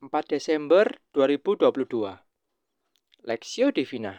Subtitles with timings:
[0.00, 1.76] 4 Desember 2022
[3.28, 4.16] Lexio Divina.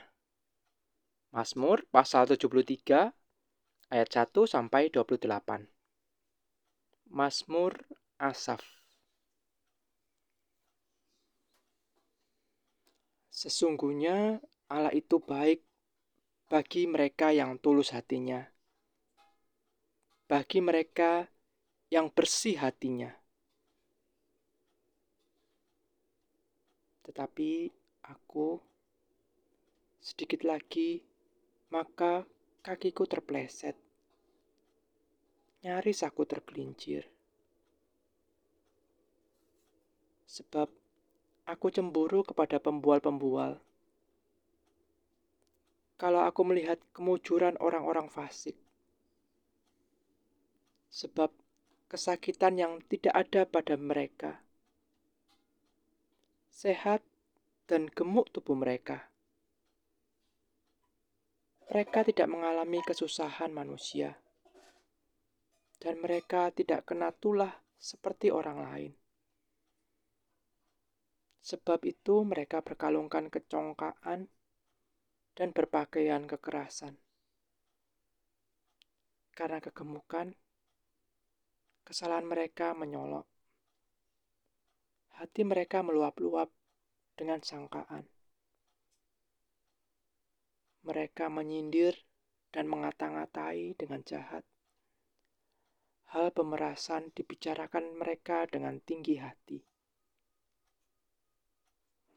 [1.34, 3.10] Mazmur pasal 73
[3.90, 5.26] ayat 1 sampai 28
[7.10, 7.82] Mazmur
[8.22, 8.62] Asaf.
[13.34, 14.38] Sesungguhnya
[14.70, 15.66] Allah itu baik
[16.46, 18.46] bagi mereka yang tulus hatinya
[20.30, 21.28] bagi mereka
[21.90, 23.21] yang bersih hatinya
[27.02, 27.72] Tetapi
[28.06, 28.62] aku
[30.02, 31.02] sedikit lagi,
[31.70, 32.26] maka
[32.62, 33.78] kakiku terpleset.
[35.62, 37.06] Nyaris aku tergelincir.
[40.26, 40.70] Sebab
[41.46, 43.62] aku cemburu kepada pembual-pembual.
[46.02, 48.58] Kalau aku melihat kemujuran orang-orang fasik.
[50.90, 51.30] Sebab
[51.86, 54.42] kesakitan yang tidak ada pada mereka
[56.52, 57.00] sehat,
[57.66, 59.08] dan gemuk tubuh mereka.
[61.72, 64.20] Mereka tidak mengalami kesusahan manusia,
[65.80, 68.92] dan mereka tidak kena tulah seperti orang lain.
[71.42, 74.28] Sebab itu, mereka berkalungkan kecongkaan
[75.34, 77.00] dan berpakaian kekerasan.
[79.32, 80.36] Karena kegemukan,
[81.88, 83.41] kesalahan mereka menyolok
[85.22, 86.50] hati mereka meluap-luap
[87.14, 88.10] dengan sangkaan.
[90.82, 91.94] Mereka menyindir
[92.50, 94.42] dan mengata-ngatai dengan jahat.
[96.10, 99.62] Hal pemerasan dibicarakan mereka dengan tinggi hati.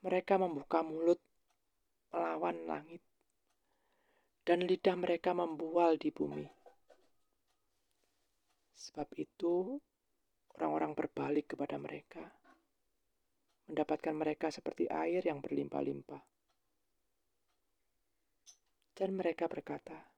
[0.01, 1.21] Mereka membuka mulut
[2.09, 3.05] melawan langit,
[4.49, 6.49] dan lidah mereka membual di bumi.
[8.81, 9.77] Sebab itu,
[10.57, 12.44] orang-orang berbalik kepada mereka
[13.69, 16.23] mendapatkan mereka seperti air yang berlimpah-limpah.
[18.95, 20.15] Dan mereka berkata,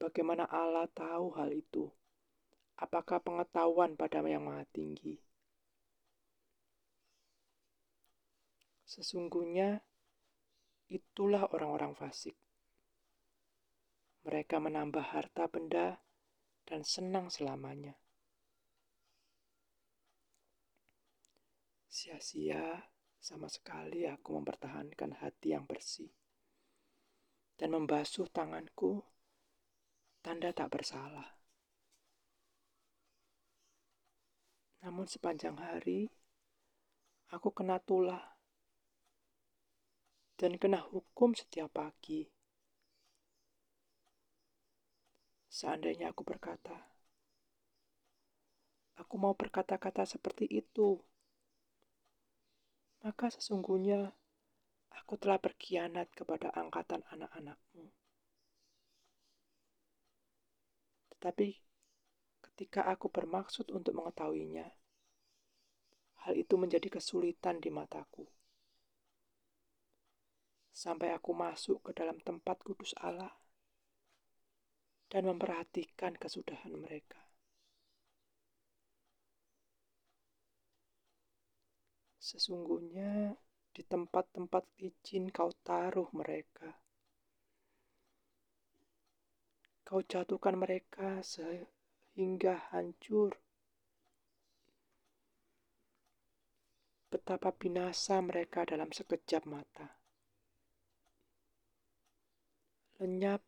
[0.00, 1.84] Bagaimana Allah tahu hal itu?
[2.80, 5.20] Apakah pengetahuan pada yang maha tinggi?
[8.88, 9.84] Sesungguhnya
[10.88, 12.34] itulah orang-orang fasik.
[14.24, 16.00] Mereka menambah harta benda
[16.64, 17.94] dan senang selamanya.
[22.00, 22.80] Sia-sia
[23.20, 26.08] sama sekali aku mempertahankan hati yang bersih
[27.60, 29.04] dan membasuh tanganku
[30.24, 31.36] tanda tak bersalah.
[34.80, 36.08] Namun sepanjang hari
[37.36, 38.32] aku kena tulah
[40.40, 42.32] dan kena hukum setiap pagi.
[45.52, 46.80] Seandainya aku berkata,
[48.96, 51.09] aku mau berkata-kata seperti itu
[53.00, 54.12] maka sesungguhnya
[54.92, 57.88] aku telah berkhianat kepada angkatan anak-anakmu.
[61.16, 61.48] Tetapi
[62.44, 64.68] ketika aku bermaksud untuk mengetahuinya,
[66.28, 68.28] hal itu menjadi kesulitan di mataku.
[70.70, 73.32] Sampai aku masuk ke dalam tempat kudus Allah
[75.08, 77.29] dan memperhatikan kesudahan mereka.
[82.30, 83.34] Sesungguhnya
[83.74, 86.78] di tempat-tempat licin kau taruh mereka.
[89.82, 93.34] Kau jatuhkan mereka sehingga hancur.
[97.10, 99.98] Betapa binasa mereka dalam sekejap mata.
[103.02, 103.42] Lenyap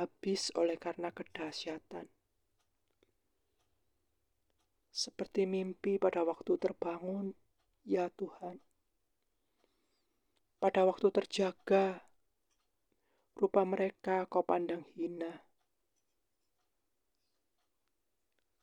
[0.00, 2.08] habis oleh karena kedahsyatan.
[4.88, 7.43] Seperti mimpi pada waktu terbangun
[7.84, 8.58] ya Tuhan.
[10.58, 12.00] Pada waktu terjaga,
[13.36, 15.44] rupa mereka kau pandang hina.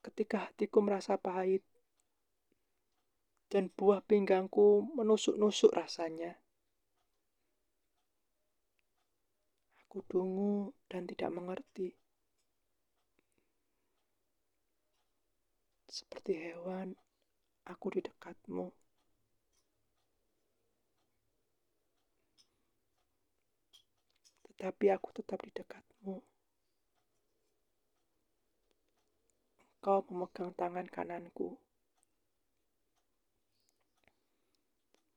[0.01, 1.61] Ketika hatiku merasa pahit,
[3.51, 6.39] dan buah pinggangku menusuk-nusuk rasanya.
[9.83, 11.91] Aku dungu dan tidak mengerti.
[15.91, 16.95] Seperti hewan,
[17.67, 18.71] aku di dekatmu.
[24.61, 26.21] Tapi aku tetap di dekatmu.
[29.81, 31.57] Engkau memegang tangan kananku.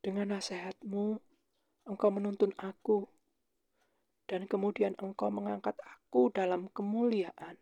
[0.01, 1.21] Dengan nasihatmu,
[1.85, 3.05] engkau menuntun aku,
[4.25, 7.61] dan kemudian engkau mengangkat aku dalam kemuliaan.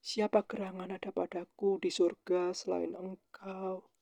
[0.00, 3.93] Siapa gerangan ada padaku di surga selain engkau?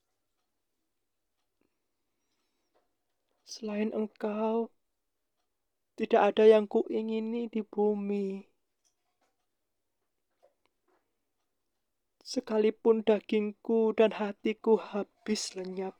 [3.53, 4.73] Selain engkau,
[5.93, 8.49] tidak ada yang kuingini di bumi.
[12.25, 15.93] Sekalipun dagingku dan hatiku habis lenyap,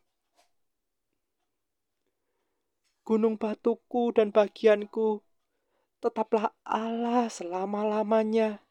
[3.05, 5.21] gunung batuku dan bagianku
[6.01, 8.65] tetaplah Allah selama-lamanya.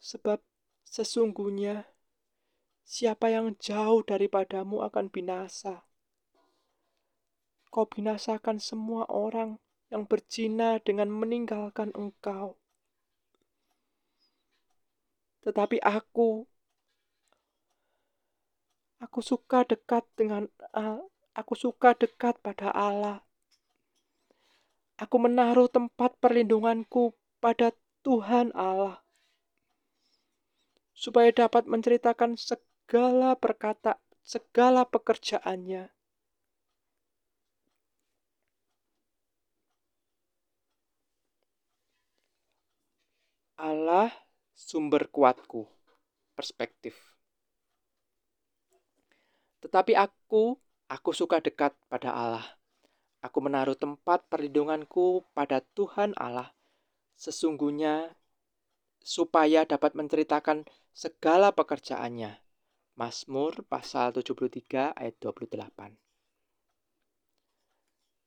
[0.00, 0.40] Sebab
[0.88, 1.93] sesungguhnya
[2.84, 5.88] siapa yang jauh daripadamu akan binasa.
[7.72, 9.58] Kau binasakan semua orang
[9.90, 12.60] yang berzina dengan meninggalkan engkau.
[15.42, 16.46] Tetapi aku,
[19.02, 20.46] aku suka dekat dengan,
[21.34, 23.26] aku suka dekat pada Allah.
[24.94, 27.74] Aku menaruh tempat perlindunganku pada
[28.06, 29.02] Tuhan Allah
[30.94, 32.73] supaya dapat menceritakan segala
[33.34, 35.90] perkata, segala pekerjaannya.
[43.58, 44.14] Allah
[44.54, 45.66] sumber kuatku,
[46.38, 46.94] perspektif.
[49.58, 50.54] Tetapi aku,
[50.86, 52.46] aku suka dekat pada Allah.
[53.26, 56.54] Aku menaruh tempat perlindunganku pada Tuhan Allah.
[57.18, 58.14] Sesungguhnya
[59.02, 62.43] supaya dapat menceritakan segala pekerjaannya.
[62.94, 65.98] Mazmur pasal 73 ayat 28.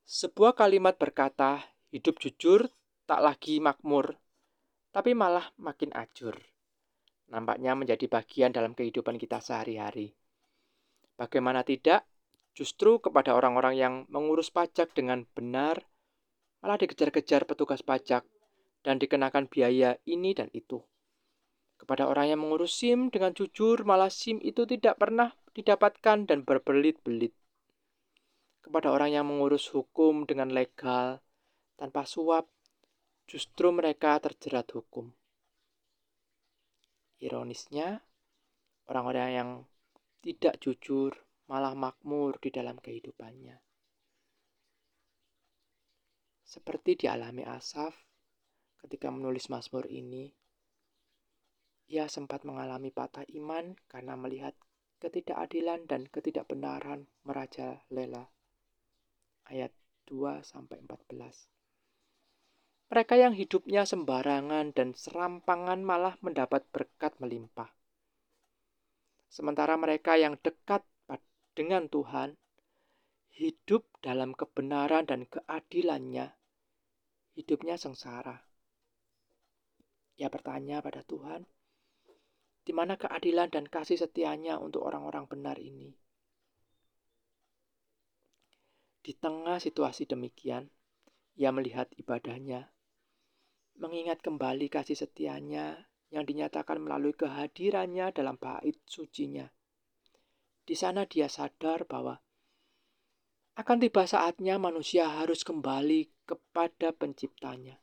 [0.03, 2.67] Sebuah kalimat berkata, hidup jujur
[3.07, 4.19] tak lagi makmur,
[4.91, 6.35] tapi malah makin ajur.
[7.31, 10.11] Nampaknya menjadi bagian dalam kehidupan kita sehari-hari.
[11.15, 12.03] Bagaimana tidak,
[12.51, 15.79] justru kepada orang-orang yang mengurus pajak dengan benar,
[16.59, 18.27] malah dikejar-kejar petugas pajak
[18.83, 20.83] dan dikenakan biaya ini dan itu.
[21.77, 27.33] Kepada orang yang mengurus SIM dengan jujur, malah SIM itu tidak pernah didapatkan dan berbelit-belit.
[28.65, 31.24] Kepada orang yang mengurus hukum dengan legal,
[31.77, 32.50] tanpa suap,
[33.29, 35.13] justru mereka terjerat hukum.
[37.21, 38.01] Ironisnya,
[38.89, 39.50] orang-orang yang
[40.21, 41.15] tidak jujur
[41.47, 43.57] malah makmur di dalam kehidupannya.
[46.47, 47.95] Seperti dialami Asaf
[48.80, 50.31] ketika menulis Mazmur ini,
[51.87, 54.51] ia sempat mengalami patah iman karena melihat
[54.99, 58.27] ketidakadilan dan ketidakbenaran merajalela.
[59.47, 59.71] Ayat
[60.11, 61.47] 2 sampai 14.
[62.87, 67.71] Mereka yang hidupnya sembarangan dan serampangan malah mendapat berkat melimpah.
[69.27, 70.87] Sementara mereka yang dekat
[71.51, 72.37] dengan Tuhan
[73.37, 76.31] hidup dalam kebenaran dan keadilannya,
[77.37, 78.45] hidupnya sengsara.
[80.17, 81.45] Ia bertanya pada Tuhan,
[82.67, 85.95] di mana keadilan dan kasih setianya untuk orang-orang benar ini?
[88.99, 90.67] Di tengah situasi demikian,
[91.39, 92.75] ia melihat ibadahnya,
[93.79, 99.47] mengingat kembali kasih setianya yang dinyatakan melalui kehadirannya dalam bait sucinya.
[100.67, 102.19] Di sana dia sadar bahwa
[103.55, 107.79] akan tiba saatnya manusia harus kembali kepada penciptanya.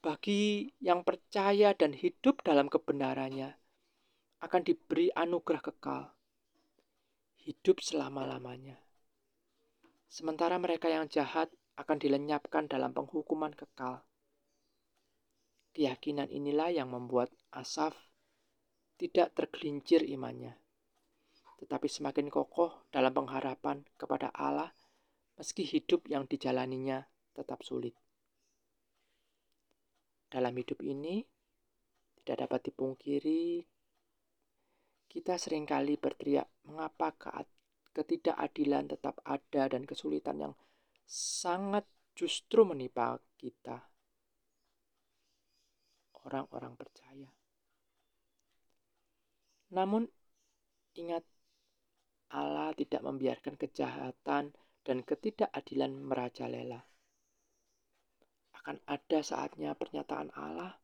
[0.00, 3.52] Bagi yang percaya dan hidup dalam kebenarannya,
[4.40, 6.02] akan diberi anugerah kekal,
[7.44, 8.80] hidup selama-lamanya.
[10.08, 14.00] Sementara mereka yang jahat akan dilenyapkan dalam penghukuman kekal.
[15.76, 17.92] Keyakinan inilah yang membuat Asaf
[18.96, 20.56] tidak tergelincir imannya,
[21.60, 24.72] tetapi semakin kokoh dalam pengharapan kepada Allah
[25.36, 27.04] meski hidup yang dijalaninya
[27.36, 27.92] tetap sulit.
[30.30, 31.18] Dalam hidup ini,
[32.22, 33.66] tidak dapat dipungkiri,
[35.10, 37.10] kita sering kali berteriak, mengapa
[37.90, 40.54] ketidakadilan tetap ada dan kesulitan yang
[41.02, 41.82] sangat
[42.14, 43.90] justru menimpa kita,
[46.22, 47.30] orang-orang percaya.
[49.74, 50.06] Namun,
[50.94, 51.26] ingat,
[52.30, 54.54] Allah tidak membiarkan kejahatan
[54.86, 56.89] dan ketidakadilan merajalela
[58.60, 60.76] akan ada saatnya pernyataan Allah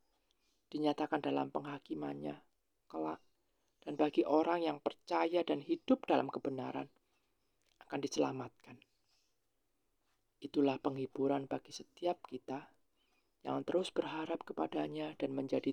[0.72, 2.40] dinyatakan dalam penghakimannya
[2.88, 3.20] kelak
[3.84, 6.90] dan bagi orang yang percaya dan hidup dalam kebenaran
[7.86, 8.76] akan diselamatkan.
[10.42, 12.66] Itulah penghiburan bagi setiap kita
[13.46, 15.70] yang terus berharap kepadanya dan menjadi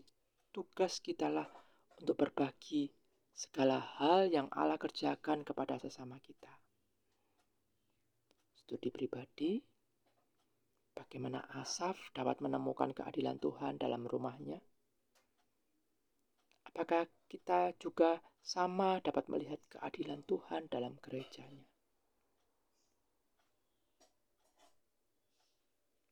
[0.54, 1.50] tugas kitalah
[1.98, 2.94] untuk berbagi
[3.34, 6.54] segala hal yang Allah kerjakan kepada sesama kita.
[8.54, 9.58] Studi pribadi
[10.94, 14.62] Bagaimana Asaf dapat menemukan keadilan Tuhan dalam rumahnya?
[16.70, 21.66] Apakah kita juga sama dapat melihat keadilan Tuhan dalam gerejanya?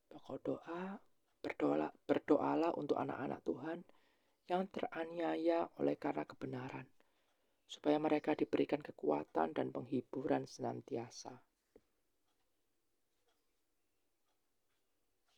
[0.10, 0.98] Pokok doa,
[1.46, 3.80] berdoa, berdoalah untuk anak-anak Tuhan
[4.50, 6.90] yang teraniaya oleh karena kebenaran,
[7.70, 11.38] supaya mereka diberikan kekuatan dan penghiburan senantiasa